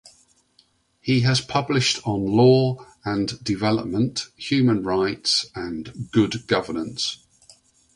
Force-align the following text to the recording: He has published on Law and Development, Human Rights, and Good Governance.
He 0.99 1.19
has 1.19 1.41
published 1.41 1.99
on 2.07 2.25
Law 2.25 2.87
and 3.05 3.37
Development, 3.43 4.29
Human 4.35 4.81
Rights, 4.81 5.45
and 5.53 6.09
Good 6.11 6.47
Governance. 6.47 7.17